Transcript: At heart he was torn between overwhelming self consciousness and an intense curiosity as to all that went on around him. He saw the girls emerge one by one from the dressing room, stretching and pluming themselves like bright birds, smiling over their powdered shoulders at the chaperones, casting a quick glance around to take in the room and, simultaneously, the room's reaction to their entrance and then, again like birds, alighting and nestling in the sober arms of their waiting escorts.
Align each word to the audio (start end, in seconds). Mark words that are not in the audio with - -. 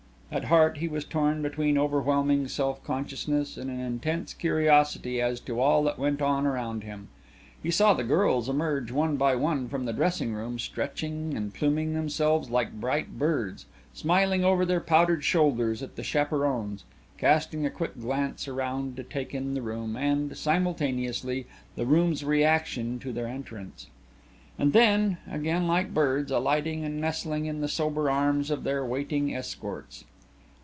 At 0.33 0.45
heart 0.45 0.77
he 0.77 0.87
was 0.87 1.03
torn 1.03 1.41
between 1.41 1.77
overwhelming 1.77 2.47
self 2.47 2.81
consciousness 2.85 3.57
and 3.57 3.69
an 3.69 3.81
intense 3.81 4.33
curiosity 4.33 5.19
as 5.21 5.41
to 5.41 5.59
all 5.59 5.83
that 5.83 5.99
went 5.99 6.21
on 6.21 6.45
around 6.45 6.85
him. 6.85 7.09
He 7.61 7.69
saw 7.69 7.93
the 7.93 8.05
girls 8.05 8.47
emerge 8.47 8.93
one 8.93 9.17
by 9.17 9.35
one 9.35 9.67
from 9.67 9.83
the 9.83 9.91
dressing 9.91 10.33
room, 10.33 10.57
stretching 10.57 11.35
and 11.35 11.53
pluming 11.53 11.93
themselves 11.95 12.49
like 12.49 12.71
bright 12.79 13.19
birds, 13.19 13.65
smiling 13.93 14.45
over 14.45 14.63
their 14.65 14.79
powdered 14.79 15.25
shoulders 15.25 15.83
at 15.83 15.97
the 15.97 16.01
chaperones, 16.03 16.85
casting 17.17 17.65
a 17.65 17.69
quick 17.69 17.99
glance 17.99 18.47
around 18.47 18.95
to 18.95 19.03
take 19.03 19.35
in 19.35 19.53
the 19.53 19.61
room 19.61 19.97
and, 19.97 20.37
simultaneously, 20.37 21.45
the 21.75 21.85
room's 21.85 22.23
reaction 22.23 22.99
to 22.99 23.11
their 23.11 23.27
entrance 23.27 23.87
and 24.57 24.71
then, 24.71 25.17
again 25.29 25.67
like 25.67 25.93
birds, 25.93 26.31
alighting 26.31 26.85
and 26.85 27.01
nestling 27.01 27.47
in 27.47 27.59
the 27.59 27.67
sober 27.67 28.09
arms 28.09 28.49
of 28.49 28.63
their 28.63 28.85
waiting 28.85 29.35
escorts. 29.35 30.05